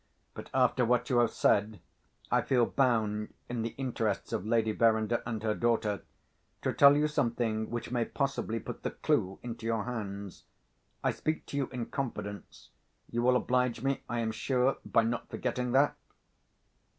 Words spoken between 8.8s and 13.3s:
the clue into your hands. I speak to you in confidence; you